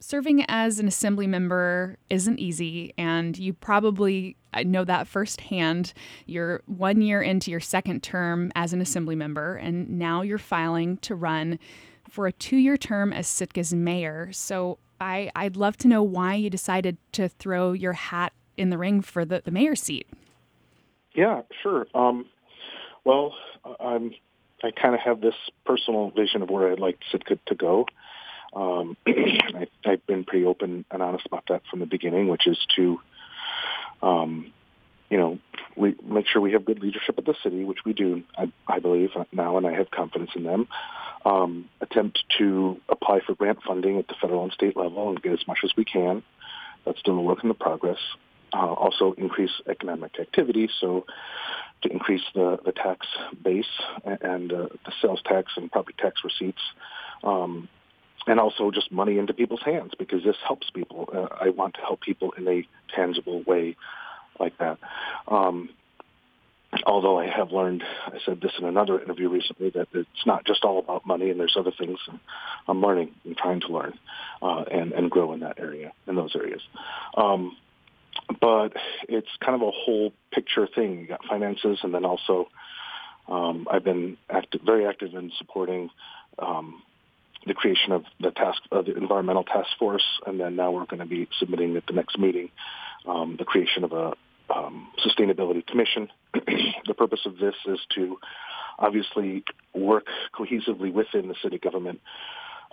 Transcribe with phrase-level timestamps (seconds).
[0.00, 5.92] serving as an assembly member isn't easy, and you probably know that firsthand.
[6.26, 10.98] You're one year into your second term as an assembly member, and now you're filing
[10.98, 11.58] to run
[12.08, 14.30] for a two year term as Sitka's mayor.
[14.32, 18.78] So I, I'd love to know why you decided to throw your hat in the
[18.78, 20.08] ring for the, the mayor seat.
[21.14, 21.86] Yeah, sure.
[21.94, 22.26] Um,
[23.04, 23.34] well,
[23.80, 24.12] I'm
[24.62, 25.34] I kind of have this
[25.64, 27.86] personal vision of where I'd like Sitka to go.
[28.56, 32.58] Um, I, I've been pretty open and honest about that from the beginning, which is
[32.76, 32.98] to,
[34.02, 34.52] um,
[35.10, 35.38] you know,
[35.76, 38.78] we make sure we have good leadership at the city, which we do, I, I
[38.78, 40.68] believe now, and I have confidence in them.
[41.26, 45.32] Um, attempt to apply for grant funding at the federal and state level and get
[45.32, 46.22] as much as we can.
[46.84, 47.98] That's still a work in the progress.
[48.52, 51.04] Uh, also increase economic activity, so
[51.82, 53.06] to increase the, the tax
[53.44, 53.66] base
[54.04, 56.62] and uh, the sales tax and property tax receipts,
[57.24, 57.68] um,
[58.26, 61.08] and also just money into people's hands because this helps people.
[61.12, 63.76] Uh, I want to help people in a tangible way
[64.38, 64.78] like that.
[65.28, 65.70] Um,
[66.84, 70.64] although I have learned, I said this in another interview recently, that it's not just
[70.64, 71.98] all about money and there's other things
[72.68, 73.98] I'm learning and trying to learn
[74.42, 76.60] uh, and, and grow in that area, in those areas.
[77.16, 77.56] Um,
[78.40, 78.72] but
[79.08, 81.00] it's kind of a whole picture thing.
[81.00, 82.48] You got finances, and then also
[83.28, 85.90] um, I've been active, very active in supporting
[86.38, 86.82] um,
[87.46, 91.00] the creation of the task, uh, the environmental task force, and then now we're going
[91.00, 92.50] to be submitting at the next meeting
[93.06, 94.12] um, the creation of a
[94.54, 96.08] um, sustainability commission.
[96.34, 98.18] the purpose of this is to
[98.78, 99.44] obviously
[99.74, 102.00] work cohesively within the city government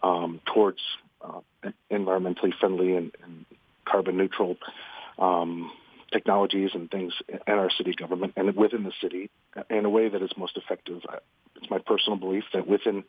[0.02, 0.80] um, towards
[1.22, 1.40] uh,
[1.92, 3.46] environmentally friendly and, and
[3.86, 4.58] carbon neutral
[5.18, 5.72] um,
[6.12, 9.30] technologies and things in our city government and within the city
[9.70, 11.02] in a way that is most effective.
[11.56, 13.04] It's my personal belief that within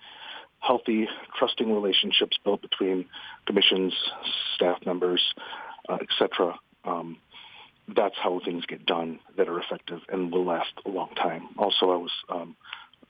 [0.67, 3.07] healthy, trusting relationships built between
[3.47, 3.93] commissions,
[4.55, 5.23] staff members,
[5.89, 7.19] uh, etc., um,
[7.95, 11.49] that's how things get done that are effective and will last a long time.
[11.59, 12.57] Also, I was um,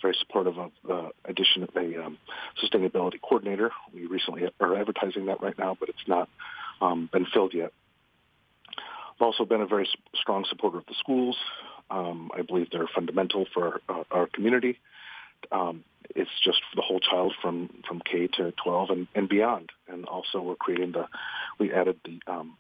[0.03, 2.19] very supportive of the addition of a um,
[2.63, 3.71] sustainability coordinator.
[3.93, 6.29] We recently are advertising that right now, but it's not
[6.81, 7.73] um, been filled yet.
[8.77, 11.37] I've also been a very strong supporter of the schools.
[11.91, 14.79] Um, I believe they're fundamental for our, uh, our community.
[15.53, 15.85] Um,
[16.15, 19.71] it's just the whole child from, from K to 12 and, and beyond.
[19.89, 21.07] And also we're creating the,
[21.59, 22.57] we added the, um,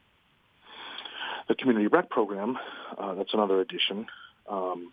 [1.48, 2.58] the community rec program.
[2.96, 4.06] Uh, that's another addition.
[4.48, 4.92] Um,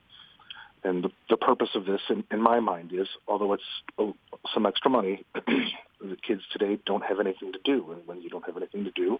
[0.83, 3.63] and the, the purpose of this, in, in my mind, is although it's
[3.97, 4.15] oh,
[4.53, 7.91] some extra money, the kids today don't have anything to do.
[7.91, 9.19] And when you don't have anything to do,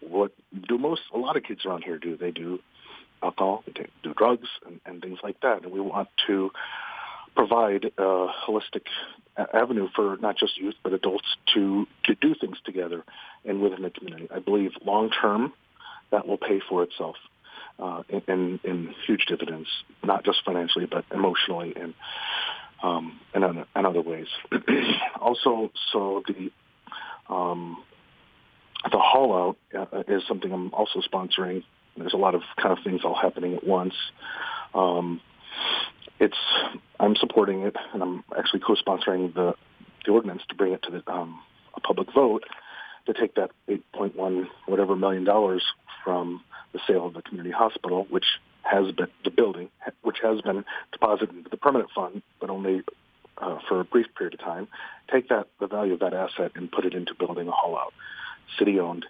[0.00, 0.32] what
[0.68, 2.16] do most a lot of kids around here do?
[2.16, 2.58] They do
[3.22, 5.62] alcohol, they do drugs, and, and things like that.
[5.62, 6.50] And we want to
[7.34, 8.86] provide a holistic
[9.52, 13.04] avenue for not just youth but adults to to do things together
[13.44, 14.28] and within the community.
[14.34, 15.52] I believe long term
[16.10, 17.16] that will pay for itself
[17.78, 19.68] uh, in, in, huge dividends,
[20.04, 21.94] not just financially but emotionally and
[22.82, 24.26] um, and, in other ways.
[25.20, 26.52] also, so the
[27.32, 27.82] um,
[28.90, 31.64] the haul out uh, is something I'm also sponsoring.
[31.96, 33.94] There's a lot of kind of things all happening at once.
[34.74, 35.20] Um,
[36.20, 36.36] it's
[37.04, 39.54] I'm supporting it, and I'm actually co-sponsoring the
[40.06, 41.40] the ordinance to bring it to the um,
[41.74, 42.44] a public vote
[43.06, 45.62] to take that 8.1 whatever million dollars
[46.02, 46.42] from
[46.72, 48.24] the sale of the community hospital, which
[48.62, 49.68] has been the building,
[50.02, 52.82] which has been deposited into the permanent fund, but only
[53.38, 54.68] uh, for a brief period of time.
[55.12, 57.92] Take that the value of that asset and put it into building a haul out
[58.58, 59.04] city owned.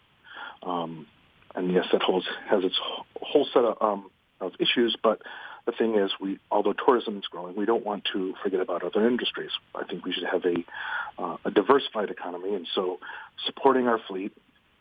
[0.62, 1.06] Um,
[1.54, 2.78] and yes, that holds, has its
[3.20, 5.20] whole set of, um, of issues, but
[5.66, 9.06] the thing is, we although tourism is growing, we don't want to forget about other
[9.06, 9.50] industries.
[9.74, 12.98] I think we should have a, uh, a diversified economy, and so
[13.46, 14.32] supporting our fleet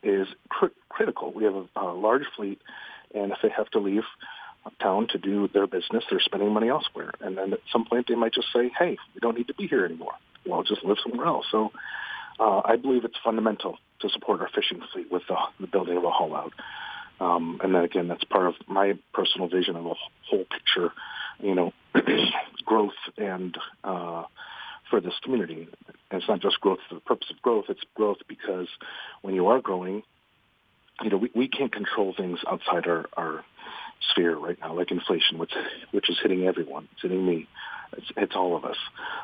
[0.02, 1.32] is cr- critical.
[1.32, 2.62] We have a, a large fleet,
[3.14, 4.04] and if they have to leave
[4.82, 7.12] town to do their business, they're spending money elsewhere.
[7.22, 9.68] And then at some point, they might just say, "Hey, we don't need to be
[9.68, 10.14] here anymore.
[10.46, 11.72] Well, I'll just live somewhere else." So,
[12.40, 16.04] uh, I believe it's fundamental to support our fishing fleet with the, the building of
[16.04, 16.54] a haul out.
[17.20, 19.94] Um, and then again, that's part of my personal vision of a
[20.30, 20.92] whole picture,
[21.40, 21.74] you know,
[22.66, 24.24] growth and uh,
[24.90, 25.68] for this community.
[26.12, 28.68] And it's not just growth for the purpose of growth; it's growth because
[29.22, 30.04] when you are growing,
[31.02, 33.44] you know, we, we can't control things outside our, our
[34.12, 35.54] sphere right now, like inflation, which
[35.92, 36.88] which is hitting everyone.
[36.94, 37.48] It's hitting me.
[37.96, 38.78] It's, it's all of us.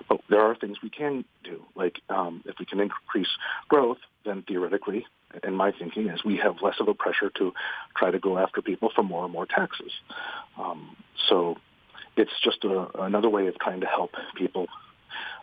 [0.07, 3.30] But there are things we can do, like um, if we can increase
[3.68, 5.06] growth, then theoretically,
[5.43, 7.53] in my thinking, is we have less of a pressure to
[7.95, 9.91] try to go after people for more and more taxes.
[10.57, 10.95] Um,
[11.27, 11.55] so
[12.17, 14.67] it's just a, another way of trying to help people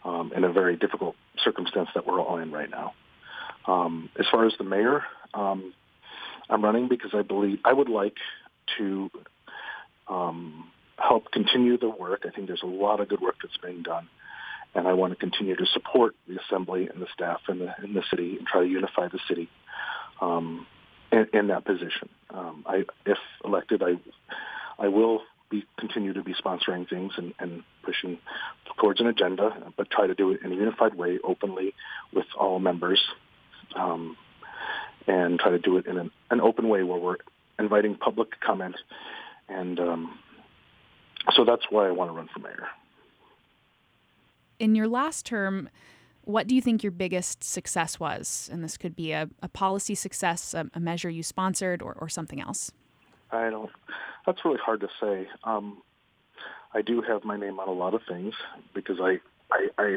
[0.04, 2.94] um, in a very difficult circumstance that we're all in right now.
[3.66, 5.02] Um, as far as the mayor,
[5.34, 5.72] um,
[6.48, 8.16] I'm running because I believe I would like
[8.78, 9.10] to
[10.08, 12.24] um, help continue the work.
[12.26, 14.08] I think there's a lot of good work that's being done,
[14.74, 17.94] and I want to continue to support the assembly and the staff in the in
[17.94, 19.48] the city and try to unify the city
[20.20, 20.66] um,
[21.12, 22.08] in, in, that position.
[22.30, 23.94] Um, I, if elected, I
[24.78, 28.18] I will be continue to be sponsoring things and, and pushing
[28.78, 31.74] towards an agenda, but try to do it in a unified way, openly
[32.12, 33.00] with all members,
[33.74, 34.16] um,
[35.06, 37.16] and try to do it in an, an, open way where we're
[37.58, 38.76] inviting public comment.
[39.48, 40.18] And um,
[41.34, 42.66] so that's why I want to run for mayor.
[44.58, 45.68] In your last term,
[46.26, 48.50] what do you think your biggest success was?
[48.52, 52.08] And this could be a, a policy success, a, a measure you sponsored, or, or
[52.08, 52.72] something else.
[53.30, 53.70] I don't.
[54.26, 55.28] That's really hard to say.
[55.44, 55.82] Um,
[56.74, 58.34] I do have my name on a lot of things
[58.74, 59.20] because I,
[59.52, 59.96] I, I,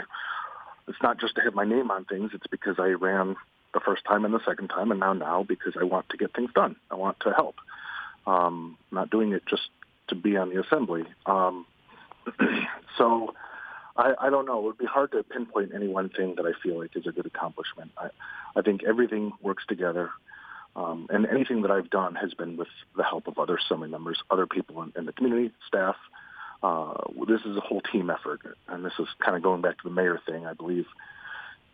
[0.88, 2.32] it's not just to have my name on things.
[2.34, 3.36] It's because I ran
[3.74, 6.34] the first time and the second time, and now now because I want to get
[6.36, 6.76] things done.
[6.92, 7.56] I want to help.
[8.28, 9.70] Um, not doing it just
[10.10, 11.06] to be on the assembly.
[11.26, 11.66] Um,
[13.00, 13.34] so
[14.00, 14.60] I, I don't know.
[14.60, 17.12] It would be hard to pinpoint any one thing that I feel like is a
[17.12, 17.92] good accomplishment.
[17.98, 18.08] I,
[18.56, 20.10] I think everything works together.
[20.76, 24.18] Um, and anything that I've done has been with the help of other assembly members,
[24.32, 25.98] other people in, in the community, staff.
[26.64, 26.94] Uh,
[27.28, 29.94] this is a whole team effort, and this is kind of going back to the
[29.94, 30.46] mayor thing.
[30.46, 30.86] I believe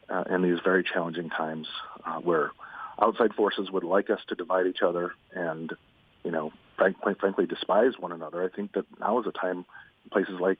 [0.10, 1.68] uh, in these very challenging times
[2.06, 2.52] uh, where
[3.00, 5.74] outside forces would like us to divide each other and,
[6.24, 8.44] you know, frank, frankly, despise one another.
[8.44, 9.66] I think that now is a time,
[10.12, 10.60] places like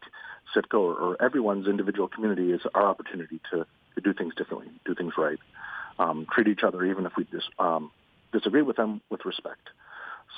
[0.54, 3.66] Sitka or, or everyone's individual community is our opportunity to,
[3.96, 5.40] to do things differently, do things right,
[6.00, 7.92] um, treat each other even if we just um,
[8.32, 9.70] disagree with them with respect.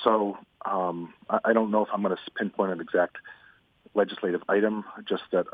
[0.04, 3.16] So um, I, I don't know if I'm going to pinpoint an exact
[3.94, 5.46] legislative item, just that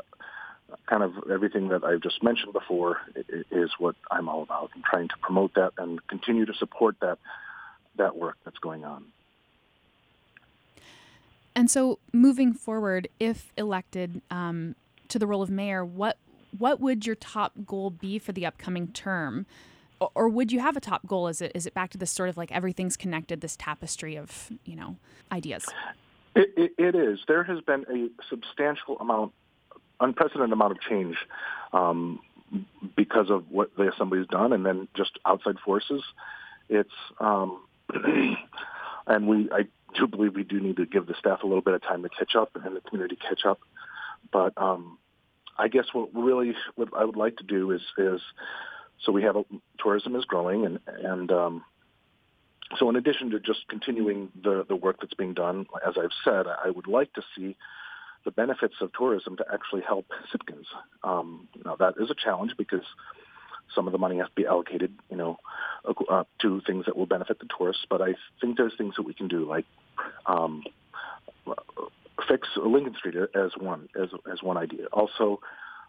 [0.87, 2.97] kind of everything that I've just mentioned before
[3.51, 7.17] is what I'm all about and trying to promote that and continue to support that
[7.97, 9.05] that work that's going on.
[11.55, 14.75] And so, moving forward, if elected um,
[15.07, 16.17] to the role of mayor, what
[16.57, 19.45] what would your top goal be for the upcoming term?
[20.13, 21.27] or would you have a top goal?
[21.27, 24.51] Is it is it back to this sort of like everything's connected, this tapestry of
[24.65, 24.97] you know
[25.31, 25.65] ideas?
[26.35, 27.19] It, it, it is.
[27.27, 29.33] There has been a substantial amount,
[29.99, 31.15] unprecedented amount of change
[31.71, 32.19] um,
[32.95, 36.03] because of what the assembly has done, and then just outside forces.
[36.67, 37.61] It's um,
[39.07, 39.65] and we I
[39.97, 42.09] do believe we do need to give the staff a little bit of time to
[42.09, 43.59] catch up and the community catch up.
[44.31, 44.97] But um,
[45.57, 48.21] I guess what really what I would like to do is is
[49.03, 49.43] so we have a,
[49.79, 51.63] tourism is growing, and and um,
[52.77, 56.45] so in addition to just continuing the the work that's being done, as I've said,
[56.47, 57.55] I would like to see
[58.25, 60.65] the benefits of tourism to actually help Sitkans.
[61.03, 62.83] Um, now that is a challenge because
[63.73, 65.37] some of the money has to be allocated, you know,
[66.09, 67.85] uh, to things that will benefit the tourists.
[67.89, 69.65] But I think there's things that we can do, like
[70.25, 70.63] um,
[72.27, 74.85] fix Lincoln Street as one as as one idea.
[74.91, 75.39] Also,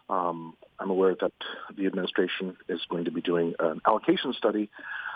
[0.09, 1.33] um, I'm aware that
[1.75, 4.69] the administration is going to be doing an allocation study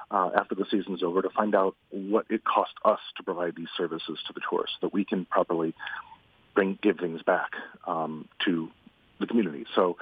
[0.10, 3.70] uh, after the season's over to find out what it costs us to provide these
[3.78, 5.74] services to the tourists, so that we can properly
[6.54, 7.52] bring give things back
[7.88, 8.70] um, to
[9.20, 9.66] the community.
[9.76, 9.98] So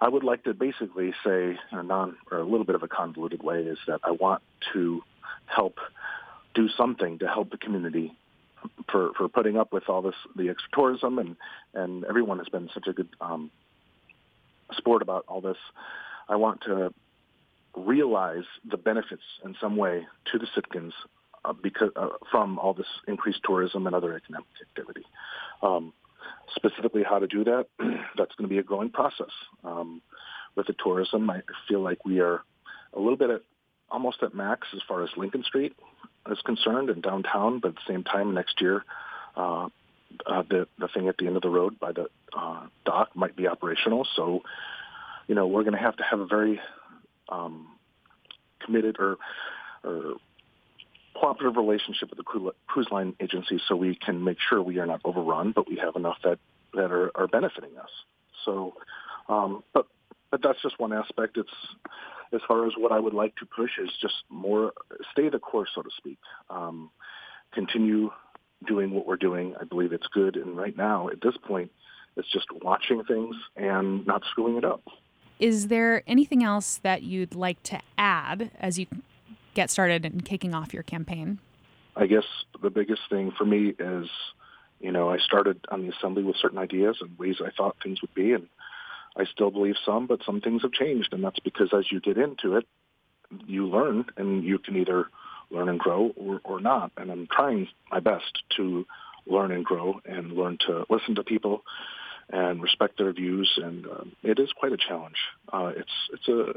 [0.00, 2.88] I would like to basically say, in a non or a little bit of a
[2.88, 5.02] convoluted way, is that I want to
[5.46, 5.78] help
[6.54, 8.12] do something to help the community
[8.90, 11.36] for for putting up with all this the extra tourism and
[11.74, 13.50] and everyone has been such a good um,
[14.72, 15.56] sport about all this.
[16.28, 16.92] I want to
[17.76, 20.92] realize the benefits in some way to the Sitkans
[21.44, 25.04] uh, because uh, from all this increased tourism and other economic activity.
[25.62, 25.92] Um,
[26.54, 27.66] specifically, how to do that?
[28.16, 29.30] that's going to be a growing process.
[29.64, 30.02] Um,
[30.56, 32.42] with the tourism, I feel like we are
[32.92, 33.42] a little bit at
[33.90, 35.74] almost at max as far as Lincoln Street
[36.28, 38.84] is concerned and downtown, but at the same time next year,
[39.36, 39.68] uh,
[40.26, 43.36] uh, the the thing at the end of the road by the uh, dock might
[43.36, 44.06] be operational.
[44.16, 44.42] So,
[45.28, 46.60] you know, we're going to have to have a very
[47.28, 47.68] um,
[48.64, 49.16] committed or
[49.84, 50.16] or
[51.14, 55.00] cooperative relationship with the cruise line agency, so we can make sure we are not
[55.04, 56.38] overrun, but we have enough that
[56.74, 57.90] that are, are benefiting us.
[58.44, 58.74] So,
[59.28, 59.86] um, but
[60.30, 61.36] but that's just one aspect.
[61.36, 61.50] It's
[62.32, 64.72] as far as what I would like to push is just more
[65.12, 66.18] stay the course, so to speak.
[66.48, 66.90] Um,
[67.52, 68.10] continue
[68.66, 69.54] doing what we're doing.
[69.60, 70.36] I believe it's good.
[70.36, 71.70] And right now, at this point,
[72.16, 74.82] it's just watching things and not screwing it up.
[75.38, 78.86] Is there anything else that you'd like to add as you
[79.54, 81.38] get started and kicking off your campaign?
[81.96, 82.24] I guess
[82.62, 84.08] the biggest thing for me is,
[84.80, 88.00] you know, I started on the assembly with certain ideas and ways I thought things
[88.02, 88.48] would be, and
[89.16, 92.16] I still believe some, but some things have changed, and that's because as you get
[92.16, 92.66] into it,
[93.46, 95.06] you learn, and you can either
[95.50, 96.92] learn and grow or, or not.
[96.96, 98.86] And I'm trying my best to
[99.26, 101.62] learn and grow and learn to listen to people
[102.32, 103.50] and respect their views.
[103.62, 105.16] And uh, it is quite a challenge.
[105.52, 106.54] Uh, it's it's a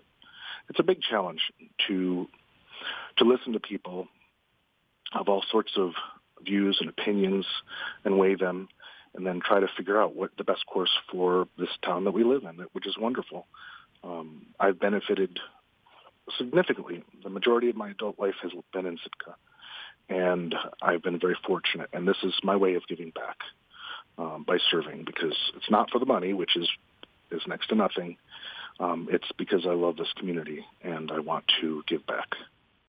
[0.69, 1.41] it's a big challenge
[1.87, 2.27] to
[3.17, 4.07] to listen to people
[5.13, 5.91] of all sorts of
[6.43, 7.45] views and opinions
[8.03, 8.67] and weigh them
[9.15, 12.23] and then try to figure out what the best course for this town that we
[12.23, 13.47] live in, which is wonderful.
[14.03, 15.39] Um, I've benefited
[16.37, 17.03] significantly.
[17.23, 19.35] The majority of my adult life has been in Sitka,
[20.09, 21.89] and I've been very fortunate.
[21.93, 23.37] And this is my way of giving back
[24.17, 26.67] um, by serving because it's not for the money, which is
[27.31, 28.17] is next to nothing.
[28.79, 32.27] Um, it's because I love this community and I want to give back.